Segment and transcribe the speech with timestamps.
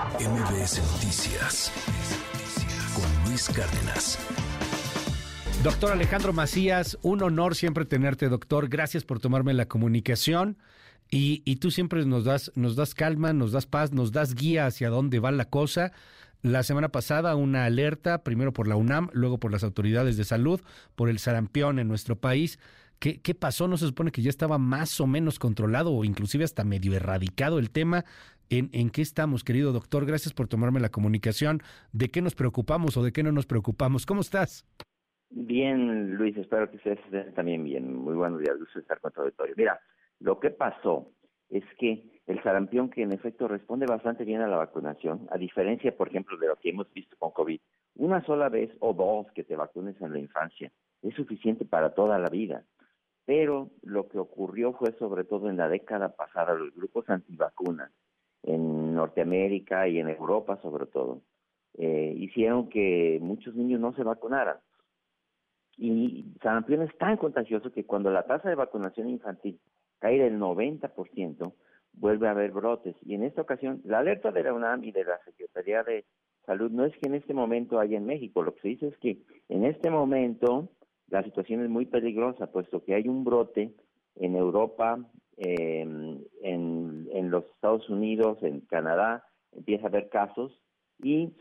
[0.00, 1.70] MBS Noticias
[2.94, 4.18] con Luis Cárdenas.
[5.62, 8.70] Doctor Alejandro Macías, un honor siempre tenerte, doctor.
[8.70, 10.56] Gracias por tomarme la comunicación.
[11.10, 14.88] Y, tú siempre nos das, nos das calma, nos das paz, nos das guía hacia
[14.88, 15.92] dónde va la cosa.
[16.40, 20.62] La semana pasada una alerta, primero por la UNAM, luego por las autoridades de salud,
[20.94, 22.58] por el sarampión en nuestro país.
[23.00, 23.68] ¿Qué, ¿Qué pasó?
[23.68, 27.58] ¿No se supone que ya estaba más o menos controlado o inclusive hasta medio erradicado
[27.58, 28.06] el tema?
[28.50, 30.04] ¿En, ¿En qué estamos, querido doctor?
[30.04, 31.60] Gracias por tomarme la comunicación.
[31.92, 34.06] ¿De qué nos preocupamos o de qué no nos preocupamos?
[34.06, 34.66] ¿Cómo estás?
[35.30, 37.94] Bien, Luis, espero que ustedes estén también bien.
[37.94, 39.54] Muy buenos días, gusto estar con tu auditorio.
[39.56, 39.80] Mira,
[40.18, 41.12] lo que pasó
[41.48, 45.96] es que el sarampión que en efecto responde bastante bien a la vacunación, a diferencia,
[45.96, 47.60] por ejemplo, de lo que hemos visto con COVID.
[47.94, 50.72] Una sola vez o dos que te vacunes en la infancia
[51.02, 52.64] es suficiente para toda la vida.
[53.26, 57.92] Pero lo que ocurrió fue sobre todo en la década pasada, los grupos antivacunas
[58.42, 61.22] en Norteamérica y en Europa sobre todo,
[61.78, 64.56] eh, hicieron que muchos niños no se vacunaran.
[65.76, 69.58] Y sarampión es tan contagioso que cuando la tasa de vacunación infantil
[69.98, 71.54] cae del 90%,
[71.94, 72.96] vuelve a haber brotes.
[73.02, 76.04] Y en esta ocasión, la alerta de la UNAM y de la Secretaría de
[76.46, 78.96] Salud no es que en este momento haya en México, lo que se dice es
[78.98, 80.68] que en este momento
[81.08, 83.74] la situación es muy peligrosa, puesto que hay un brote
[84.16, 84.98] en Europa,
[85.42, 85.80] eh,
[86.42, 90.52] en, los Estados Unidos, en Canadá, empieza a haber casos
[91.02, 91.32] y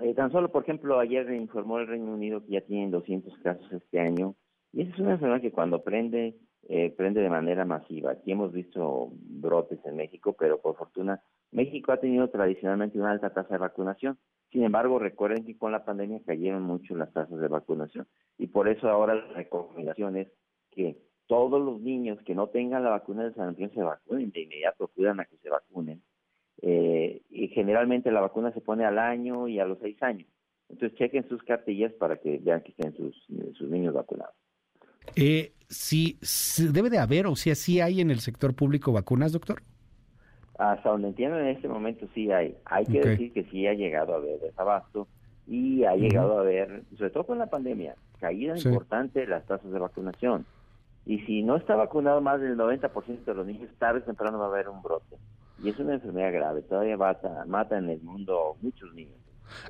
[0.00, 3.70] eh, tan solo, por ejemplo, ayer informó el Reino Unido que ya tienen 200 casos
[3.72, 4.36] este año
[4.72, 6.36] y esa es una enfermedad que cuando prende
[6.68, 8.12] eh, prende de manera masiva.
[8.12, 13.30] Aquí hemos visto brotes en México, pero por fortuna México ha tenido tradicionalmente una alta
[13.30, 14.18] tasa de vacunación.
[14.50, 18.68] Sin embargo, recuerden que con la pandemia cayeron mucho las tasas de vacunación y por
[18.68, 20.28] eso ahora la recomendación es
[20.70, 24.84] que todos los niños que no tengan la vacuna de sarampión se vacunen de inmediato,
[24.84, 26.02] acudan a que se vacunen.
[26.62, 30.28] Eh, y generalmente la vacuna se pone al año y a los seis años.
[30.68, 33.14] Entonces chequen sus cartillas para que vean que estén sus,
[33.56, 34.34] sus niños vacunados.
[35.14, 36.18] Eh, sí,
[36.72, 39.62] debe de haber, o sea, sí hay en el sector público vacunas, doctor.
[40.58, 42.56] Hasta donde entiendo en este momento sí hay.
[42.64, 45.06] Hay que decir que sí ha llegado a haber desabasto
[45.46, 49.70] y ha llegado a haber, sobre todo con la pandemia, caída importante de las tasas
[49.70, 50.46] de vacunación.
[51.06, 54.46] Y si no está vacunado más del 90% de los niños, tarde o temprano va
[54.46, 55.16] a haber un brote.
[55.62, 59.16] Y es una enfermedad grave, todavía mata, mata en el mundo muchos niños.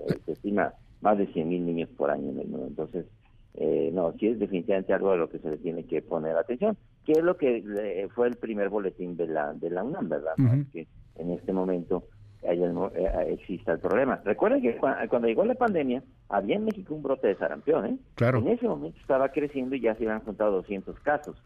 [0.09, 2.67] Eh, se estima más de 100 mil niños por año en el mundo.
[2.67, 3.07] Entonces,
[3.55, 6.77] eh, no, sí es definitivamente algo de lo que se le tiene que poner atención,
[7.05, 10.35] que es lo que eh, fue el primer boletín de la, de la UNAM, ¿verdad?
[10.73, 10.87] Que
[11.17, 12.05] en este momento
[12.49, 14.21] haya, eh, exista el problema.
[14.25, 17.99] Recuerden que cuando llegó la pandemia, había en México un brote de sarampión, ¿eh?
[18.15, 18.39] Claro.
[18.39, 21.37] En ese momento estaba creciendo y ya se habían juntado 200 casos.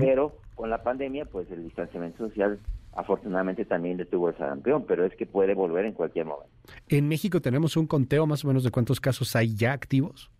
[0.00, 2.58] Pero con la pandemia, pues el distanciamiento social
[2.92, 6.50] afortunadamente también detuvo el sarampión, pero es que puede volver en cualquier momento.
[6.88, 10.32] ¿En México tenemos un conteo más o menos de cuántos casos hay ya activos?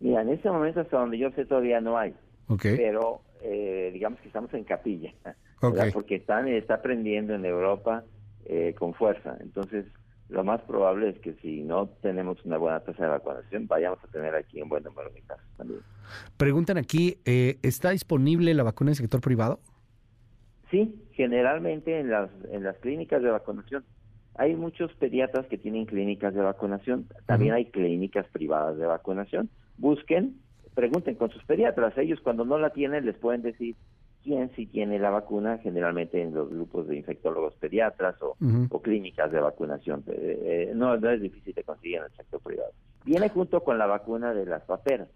[0.00, 2.14] Mira, en este momento hasta donde yo sé todavía no hay.
[2.60, 5.14] Pero eh, digamos que estamos en capilla.
[5.94, 8.04] Porque están, está aprendiendo en Europa
[8.46, 9.36] eh, con fuerza.
[9.40, 9.86] Entonces,
[10.28, 14.08] lo más probable es que si no tenemos una buena tasa de vacunación, vayamos a
[14.08, 15.80] tener aquí un buen número de casos también.
[16.36, 19.60] Preguntan aquí, eh, ¿está disponible la vacuna en el sector privado?
[20.70, 23.84] Sí, generalmente en las, en las clínicas de vacunación.
[24.36, 30.40] Hay muchos pediatras que tienen clínicas de vacunación, también hay clínicas privadas de vacunación busquen,
[30.74, 31.96] pregunten con sus pediatras.
[31.98, 33.76] Ellos cuando no la tienen les pueden decir
[34.24, 38.36] quién sí tiene la vacuna, generalmente en los grupos de infectólogos pediatras o,
[38.80, 40.02] clínicas de vacunación.
[40.08, 42.72] Eh, no, no es difícil de conseguir en el sector privado.
[43.04, 45.08] Viene junto con la vacuna de las paperas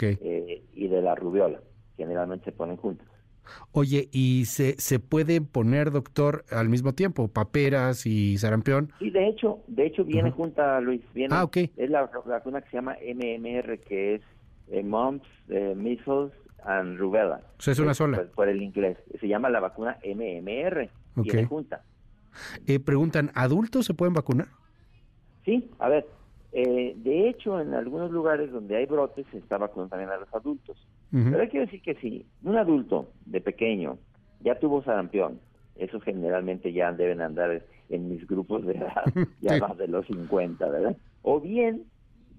[0.00, 1.60] eh, y de la rubiola.
[1.96, 3.06] Generalmente se ponen juntos.
[3.72, 8.90] Oye, ¿y se, se puede poner, doctor, al mismo tiempo, paperas y sarampión?
[8.98, 11.02] Sí, de hecho, de hecho viene junta, Luis.
[11.12, 11.58] Viene, ah, ok.
[11.76, 14.22] Es la vacuna que se llama MMR, que es
[14.68, 16.32] eh, Mumps, eh, Measles
[16.64, 17.40] and Rubella.
[17.58, 18.24] O sea, es una sola.
[18.34, 18.98] Por, el inglés.
[19.20, 20.88] Se llama la vacuna MMR.
[21.16, 21.82] Viene junta.
[22.66, 24.48] Eh, preguntan, ¿adultos se pueden vacunar?
[25.44, 26.06] Sí, a ver,
[26.52, 30.32] eh, de hecho, en algunos lugares donde hay brotes se está vacunando también a los
[30.34, 30.76] adultos.
[31.10, 33.98] Pero hay que decir que si un adulto de pequeño
[34.40, 35.38] ya tuvo sarampión,
[35.76, 39.04] esos generalmente ya deben andar en mis grupos de edad,
[39.40, 40.96] ya más de los 50, ¿verdad?
[41.22, 41.84] O bien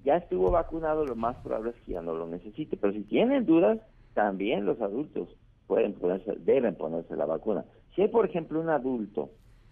[0.03, 2.77] ya estuvo vacunado, lo más probable es que ya no lo necesite.
[2.77, 3.79] Pero si tienen dudas,
[4.15, 5.29] también los adultos
[5.67, 7.65] pueden ponerse, deben ponerse la vacuna.
[7.93, 9.29] Si hay, por ejemplo, un adulto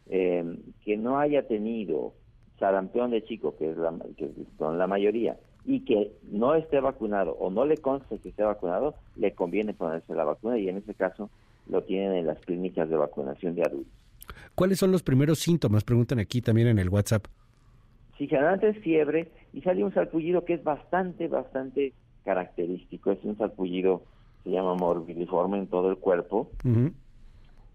[0.07, 2.13] eh, que no haya tenido
[2.59, 4.29] sarampión de chico, que es la, que
[4.59, 8.95] son la mayoría, y que no esté vacunado o no le conste que esté vacunado,
[9.15, 11.29] le conviene ponerse la vacuna y en ese caso
[11.67, 13.93] lo tienen en las clínicas de vacunación de adultos.
[14.55, 15.83] ¿Cuáles son los primeros síntomas?
[15.83, 17.25] Preguntan aquí también en el WhatsApp.
[18.17, 21.93] Sí, generalmente es fiebre y sale un salpullido que es bastante, bastante
[22.23, 23.11] característico.
[23.11, 24.03] Es un salpullido,
[24.43, 26.51] se llama morbidiforme en todo el cuerpo.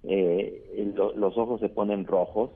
[0.04, 2.50] Eh, los ojos se ponen rojos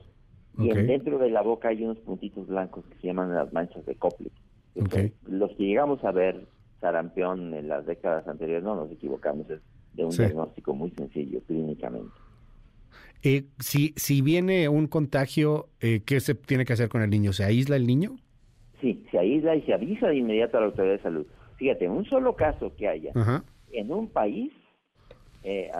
[0.58, 3.94] y dentro de la boca hay unos puntitos blancos que se llaman las manchas de
[3.94, 4.32] Koplik.
[5.26, 6.46] Los que llegamos a ver
[6.80, 9.60] sarampión en las décadas anteriores no nos equivocamos, es
[9.94, 12.10] de un diagnóstico muy sencillo clínicamente.
[13.22, 17.32] Eh, si, si viene un contagio, eh, ¿qué se tiene que hacer con el niño?
[17.32, 18.16] ¿Se aísla el niño?
[18.80, 21.26] Sí, se aísla y se avisa de inmediato a la autoridad de salud.
[21.56, 23.12] Fíjate, un solo caso que haya
[23.72, 24.52] en un país,
[25.42, 25.70] eh,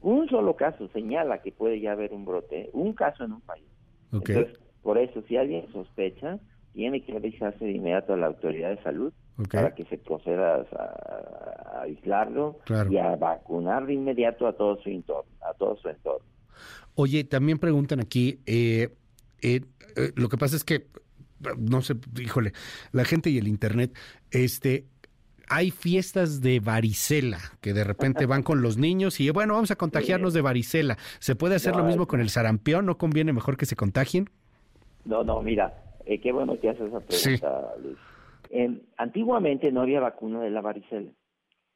[0.00, 3.64] un solo caso señala que puede ya haber un brote, un caso en un país.
[4.12, 6.38] Entonces, por eso, si alguien sospecha,
[6.72, 9.12] tiene que avisarse de inmediato a la autoridad de salud
[9.50, 12.58] para que se proceda a, aislarlo
[12.90, 16.26] y a vacunar de inmediato a todo su entorno, a todo su entorno.
[16.94, 18.94] Oye, también preguntan aquí, eh,
[19.40, 19.62] eh,
[19.96, 20.88] eh, lo que pasa es que,
[21.58, 22.52] no sé, híjole,
[22.92, 23.96] la gente y el internet,
[24.30, 24.86] este,
[25.48, 29.76] hay fiestas de varicela que de repente van con los niños y bueno, vamos a
[29.76, 30.96] contagiarnos de varicela.
[31.18, 32.86] ¿Se puede hacer lo mismo con el sarampión?
[32.86, 34.30] ¿No conviene mejor que se contagien?
[35.04, 35.74] No, no, mira,
[36.06, 38.80] eh, qué bueno que haces esa pregunta, Luis.
[38.96, 41.10] antiguamente no había vacuna de la varicela.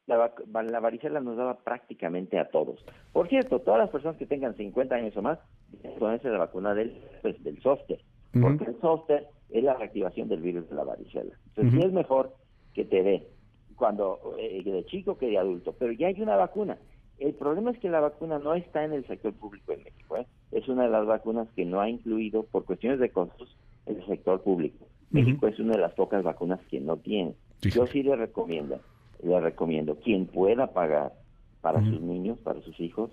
[0.05, 0.31] La,
[0.63, 2.83] la, varicela nos daba prácticamente a todos.
[3.11, 5.37] Por cierto, todas las personas que tengan 50 años o más,
[5.99, 7.99] ponerse la vacuna del, pues, del zóster,
[8.31, 11.35] porque el zóster es la reactivación del virus de la varicela.
[11.47, 12.33] Entonces, sí es mejor
[12.73, 13.27] que te dé
[13.77, 16.77] cuando eh, de chico que de adulto, pero ya hay una vacuna.
[17.19, 20.17] El problema es que la vacuna no está en el sector público en México.
[20.17, 20.27] ¿eh?
[20.51, 24.41] Es una de las vacunas que no ha incluido por cuestiones de costos el sector
[24.41, 24.85] público.
[25.09, 27.33] México es una de las pocas vacunas que no tiene.
[27.61, 28.79] Yo sí le recomiendo,
[29.23, 31.13] le recomiendo, quien pueda pagar
[31.61, 33.09] para sus niños, para sus hijos,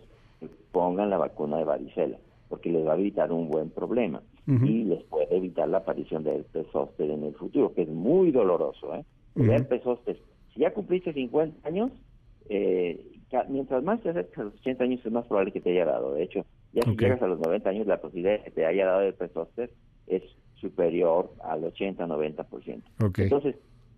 [0.72, 2.19] pongan la vacuna de varicela,
[2.49, 6.37] porque les va a evitar un buen problema y les puede evitar la aparición de
[6.37, 8.94] herpes zóster en el futuro, que es muy doloroso.
[8.94, 9.05] ¿eh?
[9.37, 10.19] El herpes zóster
[10.54, 11.90] si ya cumpliste 50 años,
[12.48, 13.04] eh,
[13.48, 16.14] mientras más te acercas a los 80 años es más probable que te haya dado.
[16.14, 18.86] De hecho, ya si llegas a los 90 años, la posibilidad de que te haya
[18.86, 19.70] dado el pesóster
[20.06, 20.22] es
[20.60, 22.82] superior al 80-90%.
[23.16, 23.56] Entonces,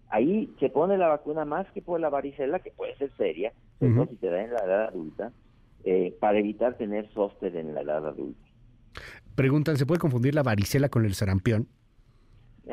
[0.09, 4.17] ahí se pone la vacuna más que por la varicela, que puede ser seria, si
[4.17, 5.33] te da en la edad adulta,
[5.85, 8.41] eh, para evitar tener zóster en la edad adulta.
[9.35, 11.69] Preguntan, ¿se puede confundir la varicela con el sarampión?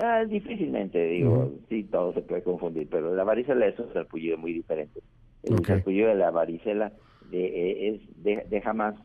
[0.02, 4.54] Ah, difícilmente, digo, sí, todo se puede confundir, pero la varicela es un sarpullido muy
[4.54, 5.02] diferente.
[5.44, 6.92] El sarpullido de la varicela
[7.30, 8.96] de, eh, es, deja más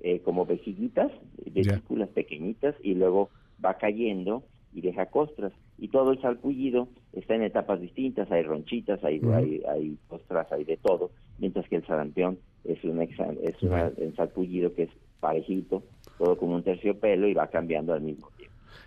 [0.00, 1.12] eh, como vejiguitas,
[1.52, 3.28] vesículas pequeñitas, y luego
[3.62, 4.42] va cayendo
[4.72, 5.52] y deja costras.
[5.76, 10.64] Y todo el sarpullido está en etapas distintas, hay ronchitas, hay, hay, hay, costras, hay
[10.64, 14.90] de todo, mientras que el sarampión es un, es un sarpullido que es
[15.20, 15.82] parejito,
[16.16, 18.28] todo como un terciopelo y va cambiando al mismo.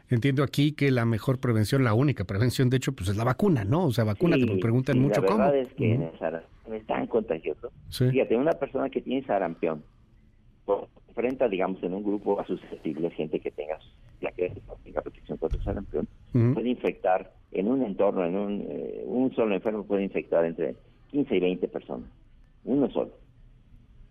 [0.10, 3.64] Entiendo aquí que la mejor prevención, la única prevención, de hecho, pues es la vacuna,
[3.64, 3.86] ¿no?
[3.86, 5.38] O sea, vacuna, te preguntan mucho cómo.
[5.40, 7.72] La verdad es que en el sarampión es tan contagioso.
[7.90, 9.84] Fíjate, una persona que tiene sarampión,
[11.08, 13.78] enfrenta, digamos, en un grupo a susceptible, gente que tenga
[14.22, 19.34] la que tenga protección contra sarampión, puede infectar en un entorno, en un, eh, un
[19.34, 20.76] solo enfermo puede infectar entre
[21.12, 22.10] 15 y 20 personas.
[22.64, 23.12] Uno solo.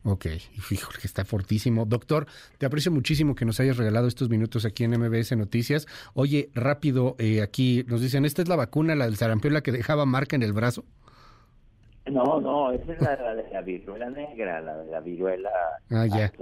[0.02, 0.26] Ok,
[0.60, 1.84] fíjole que está fortísimo.
[1.84, 2.26] Doctor,
[2.58, 5.86] te aprecio muchísimo que nos hayas regalado estos minutos aquí en MBS Noticias.
[6.14, 9.72] Oye, rápido, eh, aquí nos dicen, ¿esta es la vacuna, la del sarampión, la que
[9.72, 10.84] dejaba marca en el brazo?
[12.06, 15.50] No, no, esa es la, de la viruela negra, la de la viruela
[15.90, 16.32] ah, ya.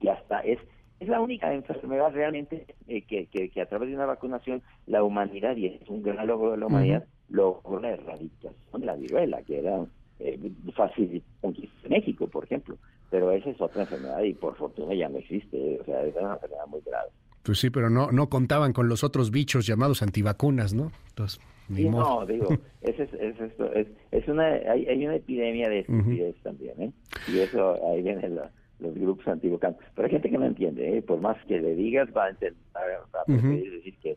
[0.00, 0.58] Ya está, es,
[1.00, 5.56] es la única enfermedad realmente eh, que, que, a través de una vacunación la humanidad,
[5.56, 9.60] y es un gran logro de la humanidad, logró la erradicación de la viruela, que
[9.60, 9.86] era
[10.18, 10.38] eh,
[10.74, 11.54] fácil en
[11.88, 12.76] México, por ejemplo.
[13.10, 15.78] Pero esa es otra enfermedad y por fortuna ya no existe.
[15.80, 17.10] O sea, es una enfermedad muy grave.
[17.42, 20.90] Pues sí, pero no no contaban con los otros bichos llamados antivacunas, ¿no?
[21.10, 22.48] Entonces, no, digo,
[22.82, 26.92] es, es, es, es, una, hay, hay, una epidemia de estupidez también, ¿eh?
[27.28, 28.38] Y eso, ahí vienen
[28.78, 29.76] los grupos antivacunas.
[29.94, 31.02] Pero hay gente que no entiende, ¿eh?
[31.02, 32.82] Por más que le digas, va a, intentar,
[33.14, 34.16] va a decir que,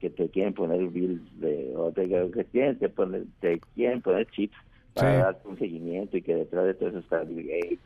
[0.00, 4.26] que, te quieren poner virus, de, o te, que quieren, te, poner, te quieren poner
[4.30, 4.56] chips
[4.94, 7.80] para dar un seguimiento y que detrás de todo eso está Bill Gates.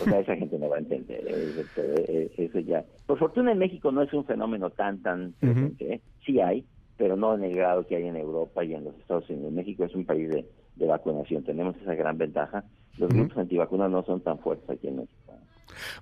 [0.00, 1.24] O sea, esa gente no va a entender.
[1.26, 1.64] ¿eh?
[1.76, 2.84] Eh, eso, ya.
[3.06, 5.94] Por fortuna en México no es un fenómeno tan, tan presente.
[5.94, 6.00] ¿eh?
[6.24, 6.64] Sí hay,
[6.96, 9.52] pero no en el grado que hay en Europa y en los Estados Unidos.
[9.52, 10.44] México es un país de,
[10.86, 11.42] vacunación.
[11.44, 12.64] Tenemos esa gran ventaja.
[12.98, 15.32] Los grupos antivacunas no son tan fuertes aquí en México.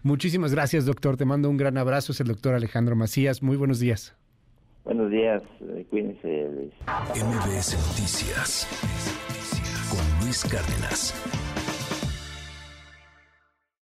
[0.02, 1.16] Muchísimas gracias, doctor.
[1.16, 2.12] Te mando un gran abrazo.
[2.12, 3.42] Es el doctor Alejandro Macías.
[3.42, 4.16] Muy buenos días.
[4.84, 5.42] Buenos días.
[5.90, 6.48] Cuídense.
[7.14, 9.55] MBS Noticias.
[10.26, 11.14] Luis Cárdenas.